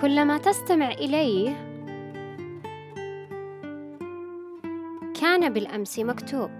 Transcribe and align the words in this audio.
كلما 0.00 0.38
تستمع 0.38 0.90
إليه 0.90 1.56
كان 5.20 5.52
بالأمس 5.52 5.98
مكتوب. 5.98 6.50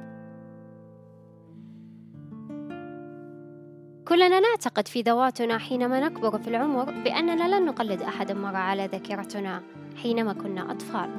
كلنا 4.09 4.41
نعتقد 4.41 4.89
في 4.89 5.03
ذواتنا 5.03 5.59
حينما 5.59 6.01
نكبر 6.01 6.39
في 6.39 6.49
العمر 6.49 6.85
بأننا 6.85 7.59
لن 7.59 7.67
نقلد 7.67 8.03
أحدا 8.03 8.35
مر 8.35 8.57
على 8.57 8.87
ذاكرتنا 8.87 9.63
حينما 10.03 10.33
كنا 10.33 10.71
أطفال. 10.71 11.11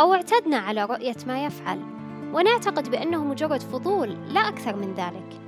أو 0.00 0.14
اعتدنا 0.14 0.56
على 0.56 0.84
رؤية 0.84 1.16
ما 1.26 1.44
يفعل 1.44 1.80
ونعتقد 2.32 2.90
بأنه 2.90 3.24
مجرد 3.24 3.60
فضول 3.60 4.08
لا 4.08 4.40
أكثر 4.40 4.76
من 4.76 4.94
ذلك. 4.94 5.45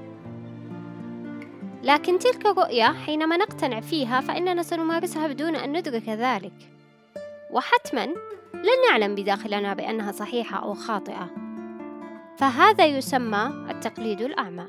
لكن 1.88 2.18
تلك 2.18 2.46
الرؤية 2.46 2.84
حينما 2.84 3.36
نقتنع 3.36 3.80
فيها 3.80 4.20
فإننا 4.20 4.62
سنمارسها 4.62 5.28
بدون 5.28 5.56
أن 5.56 5.78
ندرك 5.78 6.08
ذلك. 6.08 6.52
وحتما 7.50 8.06
لن 8.54 8.90
نعلم 8.90 9.14
بداخلنا 9.14 9.74
بأنها 9.74 10.12
صحيحة 10.12 10.62
أو 10.62 10.74
خاطئة. 10.74 11.30
فهذا 12.38 12.86
يسمى 12.86 13.66
التقليد 13.70 14.20
الأعمى. 14.20 14.66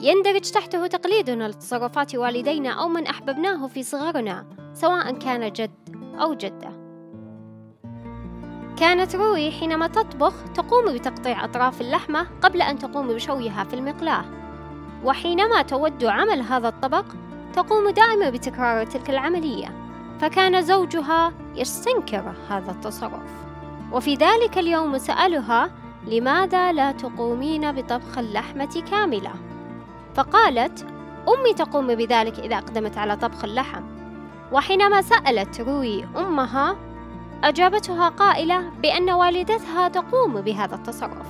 يندرج 0.00 0.40
تحته 0.40 0.86
تقليدنا 0.86 1.48
لتصرفات 1.48 2.14
والدينا 2.14 2.70
أو 2.70 2.88
من 2.88 3.06
أحببناه 3.06 3.66
في 3.66 3.82
صغرنا 3.82 4.46
سواء 4.74 5.12
كان 5.12 5.52
جد 5.52 5.96
أو 6.20 6.34
جدة. 6.34 6.82
كانت 8.78 9.16
روي 9.16 9.50
حينما 9.50 9.86
تطبخ 9.86 10.52
تقوم 10.52 10.94
بتقطيع 10.94 11.44
أطراف 11.44 11.80
اللحمة 11.80 12.26
قبل 12.42 12.62
أن 12.62 12.78
تقوم 12.78 13.08
بشويها 13.08 13.64
في 13.64 13.74
المقلاة. 13.74 14.24
وحينما 15.04 15.62
تود 15.62 16.04
عمل 16.04 16.40
هذا 16.40 16.68
الطبق 16.68 17.04
تقوم 17.52 17.90
دائما 17.90 18.30
بتكرار 18.30 18.84
تلك 18.84 19.10
العملية 19.10 19.74
فكان 20.20 20.62
زوجها 20.62 21.32
يستنكر 21.54 22.32
هذا 22.48 22.70
التصرف. 22.70 23.30
وفي 23.92 24.14
ذلك 24.14 24.58
اليوم 24.58 24.98
سألها 24.98 25.70
لماذا 26.06 26.72
لا 26.72 26.92
تقومين 26.92 27.72
بطبخ 27.72 28.18
اللحمة 28.18 28.82
كاملة؟ 28.90 29.32
فقالت 30.14 30.86
أمي 31.28 31.54
تقوم 31.54 31.86
بذلك 31.86 32.38
إذا 32.38 32.56
أقدمت 32.56 32.98
على 32.98 33.16
طبخ 33.16 33.44
اللحم. 33.44 33.82
وحينما 34.52 35.02
سألت 35.02 35.60
روي 35.60 36.04
أمها 36.16 36.76
أجابتها 37.44 38.08
قائلة 38.08 38.70
بأن 38.82 39.10
والدتها 39.10 39.88
تقوم 39.88 40.40
بهذا 40.40 40.74
التصرف. 40.74 41.26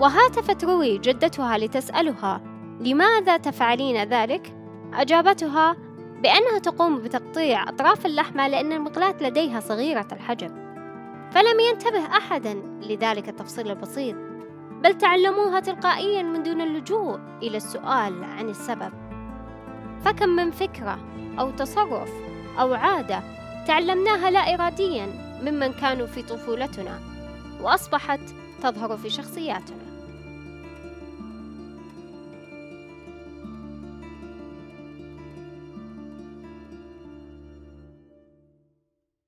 وهاتفت 0.00 0.64
روي 0.64 0.98
جدتها 0.98 1.58
لتسألها 1.58 2.40
لماذا 2.80 3.36
تفعلين 3.36 4.04
ذلك؟ 4.04 4.56
أجابتها 4.94 5.76
بأنها 6.22 6.58
تقوم 6.58 6.98
بتقطيع 6.98 7.68
أطراف 7.68 8.06
اللحمة 8.06 8.48
لأن 8.48 8.72
المقلاة 8.72 9.14
لديها 9.20 9.60
صغيرة 9.60 10.08
الحجم 10.12 10.66
فلم 11.30 11.60
ينتبه 11.60 12.06
أحدا 12.06 12.54
لذلك 12.82 13.28
التفصيل 13.28 13.70
البسيط 13.70 14.16
بل 14.82 14.98
تعلموها 14.98 15.60
تلقائيا 15.60 16.22
من 16.22 16.42
دون 16.42 16.60
اللجوء 16.60 17.20
إلى 17.42 17.56
السؤال 17.56 18.24
عن 18.24 18.48
السبب 18.48 18.92
فكم 20.04 20.28
من 20.28 20.50
فكرة 20.50 20.98
أو 21.38 21.50
تصرف 21.50 22.10
أو 22.60 22.74
عادة 22.74 23.22
تعلمناها 23.66 24.30
لا 24.30 24.54
إراديا 24.54 25.06
ممن 25.42 25.72
كانوا 25.72 26.06
في 26.06 26.22
طفولتنا 26.22 27.00
وأصبحت 27.62 28.20
تظهر 28.62 28.96
في 28.96 29.10
شخصياتنا 29.10 29.95